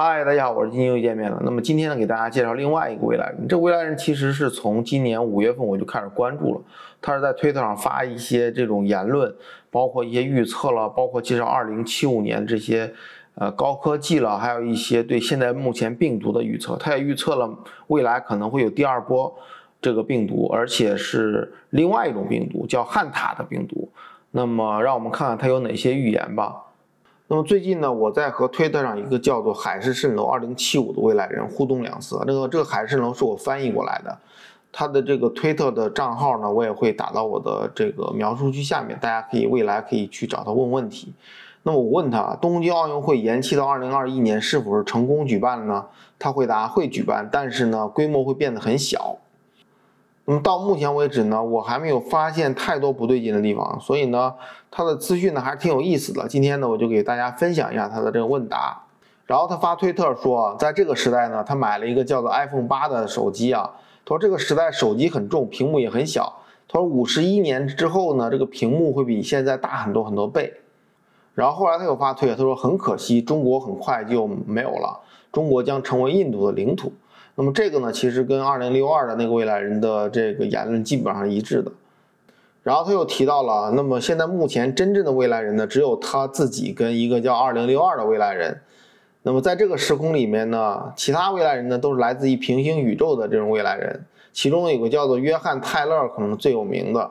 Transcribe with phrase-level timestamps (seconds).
[0.00, 1.42] 嗨，大家好，我是金又见面了。
[1.44, 3.48] 那么今天呢，给大家介绍另外一个未来人。
[3.48, 6.60] 这未来人其实是从今年五月份我就开始关注了，
[7.02, 9.34] 他是在推特上发一些这种言论，
[9.72, 12.92] 包括一些预测了，包括介绍二零七五年这些
[13.34, 16.76] 呃高科技了，还有一些对现在目前病毒的预测。
[16.76, 17.52] 他也预测了
[17.88, 19.36] 未来可能会有第二波
[19.82, 23.90] 这个病毒，而且是另外一种病毒，叫汉塔的病毒。
[24.30, 26.66] 那么让我们看看他有哪些预言吧。
[27.30, 32.18] 那么最近呢，我在和推特上一个叫做“海市蜃楼二零七五”的未来人互动两次。
[32.26, 34.18] 那个这个海市蜃楼是我翻译过来的，
[34.72, 41.12] 他的这个推特的账号呢，我也会打到我的这个描述区下面，大家可以未来可以去找他问问题。
[41.64, 45.84] 那么我问他，东京奥运会延期到二零二一年是否是成功举办呢？
[46.18, 49.18] 他回答会举办，但是呢，规模会变得很小。
[50.30, 54.34] 那么到目前为止呢，我还没有发现太多不对劲的地方，所以呢，
[54.70, 56.28] 他的资讯呢还是挺有意思的。
[56.28, 58.78] 今天呢，我就给大家分享一下他的这个问答。
[59.24, 63.70] 然后他发推特说，在这个时代呢，他买了一个叫做 iPhone 八的手机啊。
[64.04, 66.30] 他说这个时代手机很重，屏幕也很小。
[66.68, 70.52] 他说五十一年之后呢，这个屏幕会比现在大很多很多倍。
[71.34, 75.00] 然后后来他又发推，他说很可惜，中国很快就没有了，
[75.32, 76.92] 中国将成为印度的领土。
[77.40, 81.70] 那么这个呢，其实跟二零六二的那个未来人的这个言论基本上一致的。
[82.64, 88.60] 然后他又提到了，那么现在目前真正的未来人呢，只有他自己跟一个叫二零六二的未来人。
[89.22, 97.08] 那么在这个时空里面呢，其他未来人呢都是来自于平行宇宙的这种未来人，其中有个叫做约翰泰勒，可能最有名的。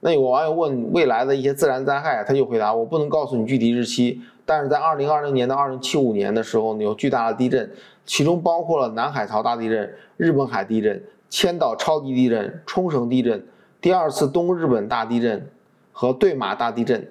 [0.00, 7.70] 那有网友问未来的一些自然灾害，他就回答我不能告诉你具体日期，但是在二零二零年到二零七五年的时候呢，有巨大的地震。
[8.04, 13.46] 其中包括了南海槽大地震、日本海地震、千岛超级地震、冲绳地震、
[13.80, 15.48] 第二次东日本大地震
[15.92, 17.08] 和对马大地震，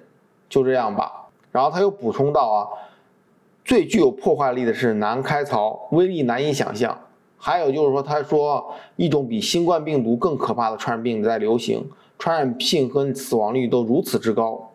[0.50, 1.28] 就这样吧。
[1.50, 2.68] 然后他又补充到啊，
[3.64, 6.98] 最具有破坏力的是南开槽，威力难以想象。
[7.38, 14.71] 还有就是说，他说一种比新冠病毒更可怕的传染病在流行，传染性和死亡率都如此之高。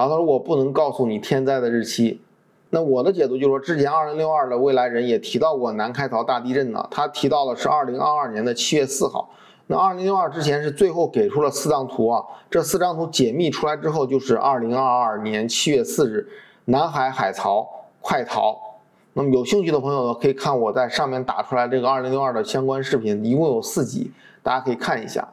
[0.00, 2.22] 然后他说我不能告诉你天灾的日期。
[2.70, 9.28] 那我的解读就是说，之前二零六二的未来人也提到过南开槽大地震呢，他提到的是二零二二年的七月四号。
[9.66, 16.26] 那二零六二之前是最后给出了四张图啊，这四张图解密出来之后就是二零二二年七月四日，
[16.64, 17.68] 南海海槽
[18.00, 18.58] 快逃。
[19.12, 24.10] 那么有兴趣的朋友呢，可以看我在上面打出来这个二零六二的相关视频，一共有四集，
[24.42, 25.28] 大家可以看一下。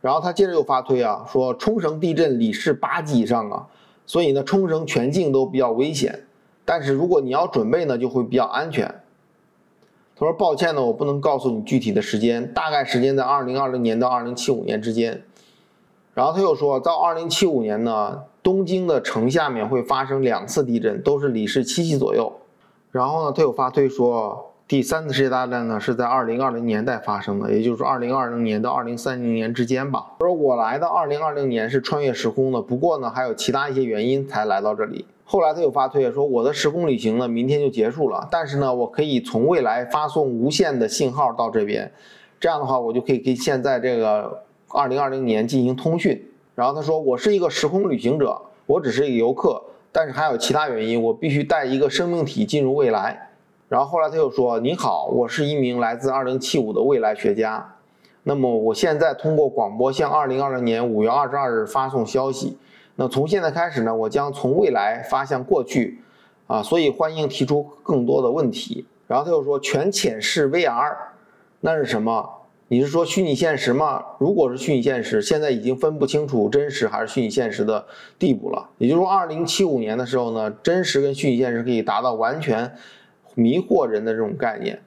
[0.00, 3.66] 然后他接着又发推啊，说冲绳地震里氏八级以上啊，
[4.10, 6.24] 所以呢冲绳全境都比较危险。
[6.64, 8.92] 但是如果你要准备呢，就会比较安全。
[10.16, 15.22] 他说：“抱歉呢，我不能告诉你具体的时间，大概时间在二零二零年到二零七五年之间。”
[16.12, 22.32] 然后他又说到二零七五年呢，东京的城下面会发生两次地震，都是里氏七级左右。
[22.90, 30.12] 然后呢，他又发推说，第三次世界大战呢是在二零二零年代发生的，也就是二零二零年到二零三零年之间吧。
[30.20, 35.04] 他说我来的二零二零年是穿越时空的，不过呢还有其他一些原因才来到这里。
[35.24, 38.28] 后来他又发推说，我的时空旅行呢，明天就结束了。
[38.30, 41.90] 但是呢，我可以从未来发送无线的信号到这边，
[42.38, 46.24] 这样的话，我就可以跟现在这个二零二零年进行通讯。
[46.54, 49.60] 然后他说，我是一个时空旅行者，我只是一个游客，
[49.90, 53.29] 但是还有其他原因，我必须带一个生命体进入未来。
[53.70, 57.76] 然后后来他又说，你好，我是一名来自二零七五的未来学家。
[58.24, 62.58] 那么我现在通过广播向二零二零年五月二十二日发送消息。
[62.96, 66.00] 那从现在开始呢，我将从未来发向过去，
[66.48, 68.84] 啊，所以欢迎提出更多的问题。
[69.06, 70.96] 然后他又说全潜式 VR，
[71.60, 72.28] 那是什么？
[72.66, 74.04] 你是说虚拟现实吗？
[74.18, 77.86] 如果是虚拟现实，现在已经分不清楚真实还是虚拟现实的
[78.18, 78.68] 地步了。
[78.78, 82.74] 也就是说，二零七五年的时候呢，真实跟虚拟现实可以达到完全
[83.34, 84.80] 迷惑人的这种概念。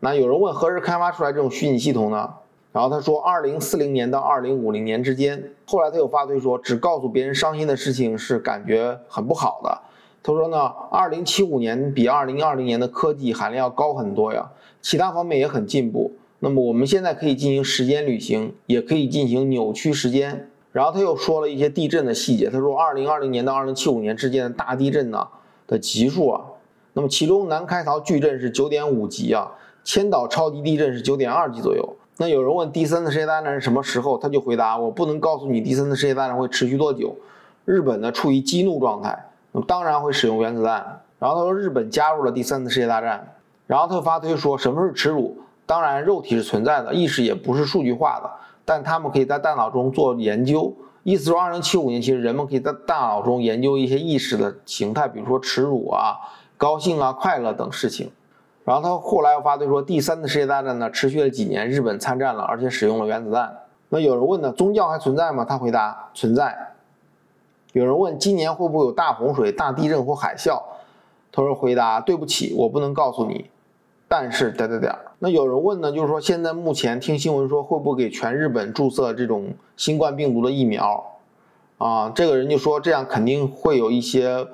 [0.00, 2.34] 那有人问何时开发出来这种虚拟系统呢？
[2.72, 5.52] 然后他说，二零四零年到二零五零年之间。
[5.64, 9.80] 后来他又发推说，只告诉别人伤心的事情是感觉很不好的。
[10.22, 10.58] 他说呢，
[10.90, 14.50] 二零七五年比二零二零年的科技含量要高很多呀，
[14.82, 16.12] 其他方面也很进步。
[16.40, 20.50] 那么我们现在可以进行时间旅行，也可以进行扭曲时间。
[20.72, 22.50] 然后他又说了一些地震的细节。
[22.50, 25.28] 他说，二零二零年到二零七五年之间的大地震呢
[25.68, 26.40] 的级数啊，
[26.94, 29.52] 那么其中南开槽巨震是九点五级啊，
[29.84, 31.96] 千岛超级地震是九点二级左右。
[32.16, 37.14] 那有人问第三次世界大战是什么时候，他就回答我不能告诉你第三次世界大战会持续多久。
[37.64, 41.00] 日本呢处于激怒状态，那么当然会使用原子弹。
[41.18, 43.34] 然后他说日本加入了第三次世界大战。
[43.66, 45.36] 然后他发推说什么是耻辱？
[45.66, 48.30] 当然肉体是存在的，意识也不是数据化的，
[48.64, 50.72] 但他们可以在大脑中做研究。
[51.02, 56.16] 意思说二零七五年其实人们可以在大脑中研究一些意识的形态，比如说耻辱啊、
[56.64, 58.10] 高兴啊、快乐等事情。
[58.64, 63.54] 然后他后来又发对说，第三次世界大战呢持续了几年，日本参战了，而且使用了原子弹。
[63.90, 65.44] 那有人问呢，宗教还存在吗？
[65.44, 66.72] 他回答存在。
[67.72, 70.62] 有人问今年会不会有大洪水、大地震或海啸？
[71.30, 73.50] 他说回答对不起，我不能告诉你。
[74.08, 74.96] 但是点点点。
[75.18, 81.18] 那有人问呢，就是说现在目前听新闻说会不会给全日本注射这种新冠病毒的疫苗？
[81.76, 84.46] 啊，这个人就说这样肯定会有一些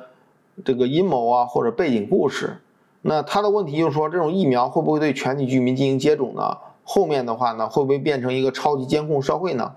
[0.64, 2.58] 这个阴谋啊或者背景故事。
[3.02, 6.58] 那他的问题就是说，这种疫苗会不会对全体居民进行接种呢？
[6.84, 9.72] 后面的话呢，会不会变成一个超级监控社会呢？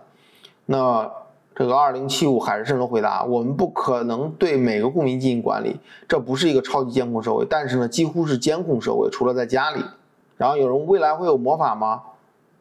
[0.65, 1.09] 那
[1.56, 9.83] 这个二零七五海市蜃楼回答：我们不可能对每个公民进行管理，这不是一个超级监控社会，但是呢，几乎是监控社会，除了在家里。
[10.36, 12.01] 然后有人未来会有魔法吗？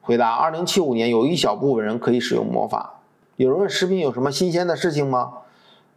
[0.03, 3.01] 回答：二零七五年有一小部分人可以使用魔法。
[3.37, 5.33] 有人问食品有什么新鲜的事情吗？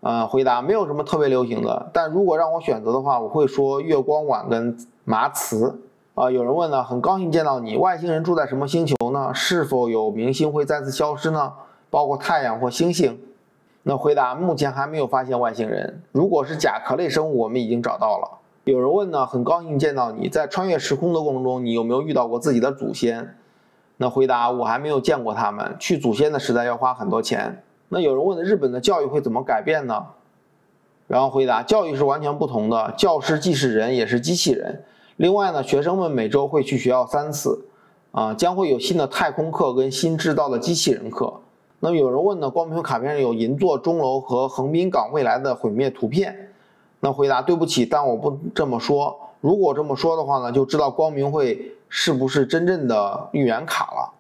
[0.06, 5.74] 呃，回答没有什么特别流行的，但如果让我选择的话，我会说月光碗跟麻糍。
[6.14, 9.32] 啊，有人问呢，很高兴见到你，外星人住在什么星球呢？
[9.34, 11.54] 是否有明星会再次消失呢？
[11.90, 13.20] 包括太阳或星星？
[13.82, 16.04] 那回答目前还没有发现外星人。
[16.12, 18.30] 如果是甲壳类生物，我们已经找到了。
[18.66, 23.36] 有人问呢，很高兴见到你，在穿越时空的过程中，你有没有遇到过自己的祖先？
[23.98, 27.64] 那回答我还没有见过他们，去祖先的时代要花很多钱。
[27.90, 30.06] 那有人问日本的教育会怎么改变呢？
[31.08, 34.84] 然后回答教育是完全不同的，教师既是人也是机器人。
[35.18, 37.66] 另外呢，学生们每周会去学校三次，
[38.12, 41.32] 啊，将会有新的太空课跟新制造的机器人课。
[41.80, 46.52] 那么有人问呢，光明会卡片上有银座钟楼和横滨港未来的毁灭图片。
[47.02, 49.16] 那回答对不起，但我不这么说。
[49.42, 54.12] 如果这么说的话呢，就知道光明会是不是真正的预言卡了。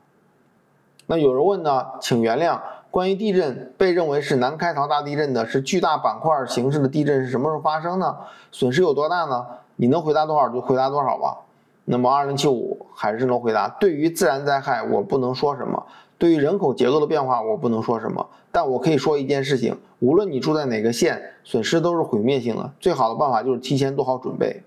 [1.07, 2.59] 那有人问呢，请原谅。
[2.95, 8.15] 关于地震，被认为是南开槽大地震的是巨大板块形式的地震是什么时候发生呢？
[8.53, 9.45] 损失有多大呢？
[9.75, 11.39] 你能回答多少就回答多少吧。
[11.83, 13.67] 那么二零七五还是能回答。
[13.67, 15.77] 对于自然灾害，我不能说什么；
[16.17, 18.25] 对于人口结构的变化，我不能说什么。
[18.49, 22.71] 但我可以说一件事情：无论你住在哪个县，损失都是毁灭性的。
[22.79, 24.63] 最好的办法就是提前做好准备。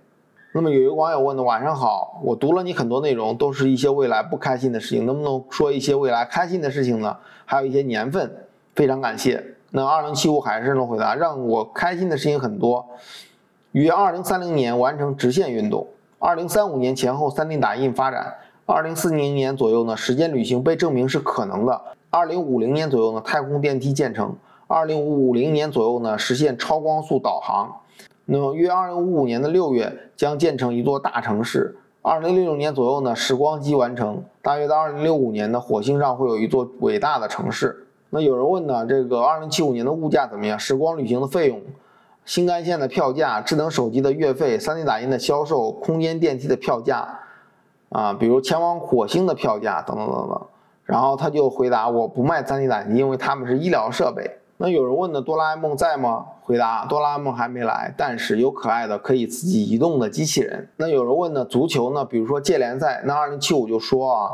[0.52, 7.14] 那么有一个网友问的：晚上好，我读了你很多内容，都是一些未来不开心的事情，能不能说一些未来开心的事情呢？
[7.44, 8.34] 还有一些年份，
[8.74, 9.44] 非常感谢。
[9.70, 12.86] 那二零七五海是能回答，让我开心的事情很多。
[13.72, 15.86] 于二零三零年完成直线运动，
[16.18, 18.34] 二零三五年前后 3D 打印发展，
[18.64, 21.78] 二零四零年左右呢，时间旅行被证明是可能的，
[22.08, 24.34] 二零五零年左右呢，太空电梯建成，
[24.66, 27.80] 二零五零年左右呢，实现超光速导航。
[28.30, 31.74] 那么约二零五五年的六月将建成一座大城市。
[32.02, 34.22] 二零六六年左右呢，时光机完成。
[34.42, 37.86] 大约到二零六五年呢，火星上会有一座伟大的城市。
[38.10, 40.58] 那有人问呢，这个二零七五年的物价怎么样？
[40.58, 41.58] 时光旅行的费用、
[42.26, 47.08] 新干线的票价、智能手机的月费、3D 打印的销售、空间电梯的票价
[47.88, 50.46] 啊，比如前往火星的票价等等等等。
[50.84, 54.30] 然后他就回答：我不卖 3D 打印，因为他们是医疗设备。
[54.60, 56.26] 那有人问呢，哆啦 A 梦在吗？
[56.42, 60.68] 回答：哆啦 A 梦还没来，但是有可爱的可以自己移动的机器人。
[60.78, 62.04] 那有人问呢，足球呢？
[62.04, 64.30] 比如说界联赛，那二零七五就说啊，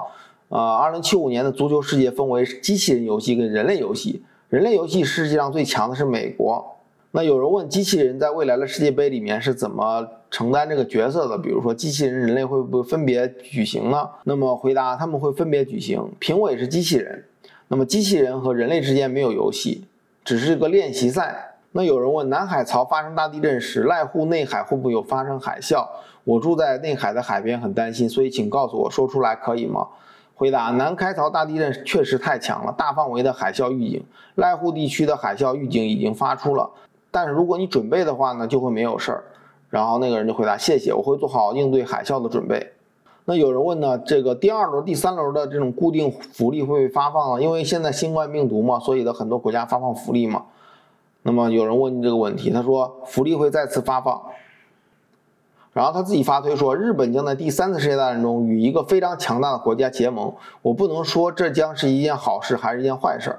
[0.49, 6.75] 呃，二零七五年的足球世界分为机器人游戏跟人类游戏，人类游戏世界上最强的是美国。
[7.11, 11.37] 那有人问，机器人在未来的世界杯里面是怎么承担这个角色的？
[11.37, 14.09] 比如说，机器人、人类会不会分别举行呢？
[14.25, 17.25] 那么回答，他们会分别举行，评委是机器人，
[17.69, 19.85] 那么机器人和人类之间没有游戏。
[20.25, 21.57] 只是个练习赛。
[21.73, 25.87] 那有人问，南海槽发生大地震时，濑户内海会不会有发生海啸？
[26.25, 29.87] 我住在内海的海边，很担心，所以请告诉我说出来可以吗？
[30.37, 34.05] 回答：南开槽大地震确实太强了，大范围的海啸预警，
[34.37, 36.71] 濑户地区的海啸预警已经发出了。
[37.11, 39.25] 但是如果你准备的话呢，就会没有事儿。
[39.69, 42.73] 然后那个人就回答：谢谢，我会做好应对海啸的准备。
[43.27, 47.41] 那有人问呢，这个第二轮、第三轮的这种固定福利会不会发放啊？
[47.41, 50.45] 因为现在新冠病毒嘛，所以的很多国家发放福利嘛。
[51.23, 54.21] 那么有人问这个问题，他说福利会再次发放。
[55.73, 60.33] 然后他自己发推说，日本将在第三次世界大战中与一个非常强大的国家结盟。
[60.63, 63.37] 我不能说这将是一件好事还是一件坏事。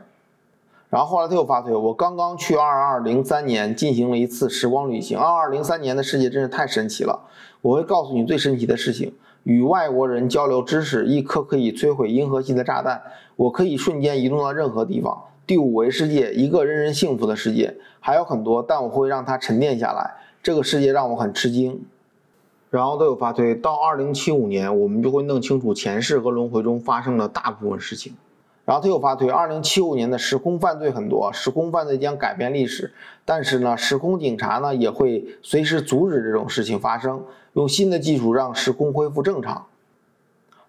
[0.96, 5.20] 然后后来他又发推，我刚刚去二二零三年进行了一次时光旅行。
[5.20, 7.20] 二二零三年的世界真是太神奇了，
[7.60, 9.14] 我会告诉你最神奇的事情。
[9.44, 13.02] 与外国人交流知识，一颗可以摧毁银河系的炸弹，
[13.36, 15.22] 我可以瞬间移动到任何地方。
[15.46, 20.16] 第五维世界，一个人人幸福的世界，还有很多，但我会让它沉淀下来。
[20.42, 21.84] 这个世界让我很吃惊。
[22.70, 28.14] 然后都有发推，到二零七五年，我们就会弄清楚前世和轮回中发生的大部分事情。
[28.66, 32.92] 然后他又发推，二零七五年的时空犯罪很多，时空犯罪将改变历史，
[33.24, 39.68] 但是呢，时空警察呢也会随时阻止这种事情发生，用新的技术让时空恢复正常。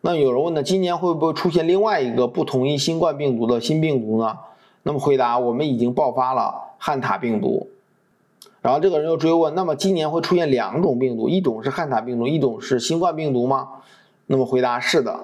[0.03, 4.37] 那有人问呢，今年会不会出现另外一个不同于新冠病毒的新病毒呢？
[4.83, 7.67] 那么回答，我们已经爆发了汉塔病毒。
[8.61, 13.69] 然后这个人又追问，那么今年会出现两种病毒，一种是汉塔病毒，一种是新冠病毒吗？
[14.27, 15.19] 那么回答是的。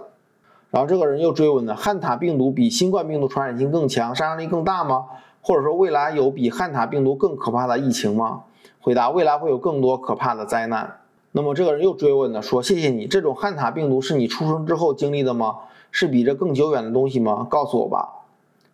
[0.72, 5.04] 然后这个人又追问了，汉塔病毒比新冠病毒传染性更强，杀伤力更大吗？
[5.42, 8.44] 或者说未来有比汉塔病毒更可怕的疫情吗？
[8.80, 10.96] 回答，未来会有更多可怕的灾难。
[11.32, 15.56] 那么这个人又追问了，说谢谢你，这种汉塔病毒是你出生之后经历的吗？
[15.90, 17.46] 是比这更久远的东西吗？
[17.50, 18.08] 告诉我吧。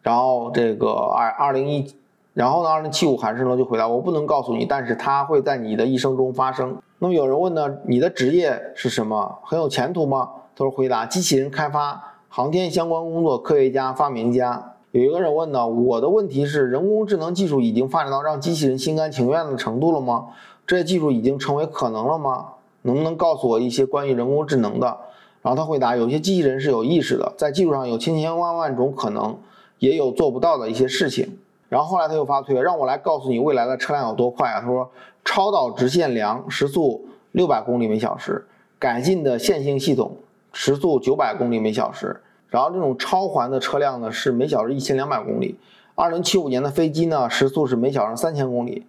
[0.00, 1.92] 然后这个二二零一，
[2.32, 6.78] 然后呢二零七五韩世呢就回答，我不能告诉你，但是它会在你的一生中发生。
[7.00, 9.40] 那么有人问呢，你的职业是什么？
[9.42, 10.30] 很有前途吗？
[10.58, 20.26] 他说：“回答机器人开发、航天相关工作，科学家、发明家。”有一个人问呢：“我的问题是，人工智能技术已经发展到让机器人心甘情愿的程度了吗？
[20.66, 22.46] 这些技术已经成为可能了吗？
[22.82, 24.98] 能不能告诉我一些关于人工智能的？”
[25.42, 29.38] 然后他回答：“有些机器人是有意识的，在技术上有千千万万种可能，
[29.78, 31.38] 也有做不到的一些事情。”
[31.70, 34.60] 然后后来他又发推，让我来告诉你未来的车辆有多快啊！
[34.60, 34.90] 他说
[35.24, 38.44] ：“超导直线梁时速六百公里每小时，
[38.76, 40.16] 改进的线性系统。”
[40.60, 45.56] 时速九百公里每小时，然后这种超环的车辆呢是每小时一千两百公里。
[45.94, 48.84] 二零七五年的飞机呢时速是每小时三千公里，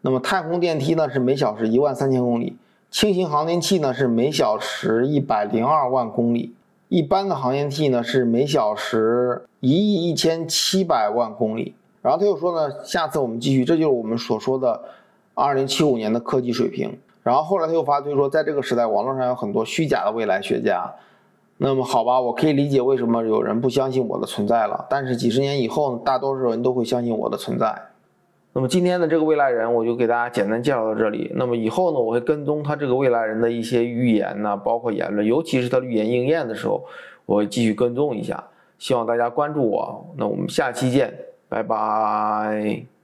[0.00, 2.56] 那么太空电梯呢是每小时一万三千公里，
[2.90, 6.54] 轻型航天器呢是每小时一百零二万公里，
[6.88, 11.74] 一般的航天器呢是每小时一亿一千七百万公里。
[12.00, 14.80] 然后他又说呢，下次我们继续，这就是我们所说的
[15.34, 16.98] 二零七五年的科技水平。
[17.22, 20.90] 然后后来他又发推说，在这个时代，网络上有很多虚假的未来学家。
[21.62, 24.86] 那么好吧，我可以理解为什么有人不相信我的存在了。
[24.88, 27.78] 但是几十年以后，大多数人都会相信我的存在。
[28.54, 31.30] 那么今天的这个未来人，我就给大家简单介绍到这里。
[31.36, 36.82] 那么以后呢，我会跟踪他这个未来人的一些预言呢，包括言论，尤其是他预言应验的时候，
[37.26, 38.42] 我会继续跟踪一下。
[38.78, 40.06] 希望大家关注我。
[40.16, 41.12] 那我们下期见，
[41.46, 42.99] 拜拜。